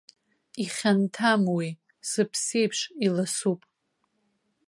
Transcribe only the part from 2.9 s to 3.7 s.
иласуп.